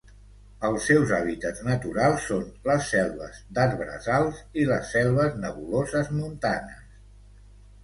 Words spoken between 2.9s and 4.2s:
selves d'arbres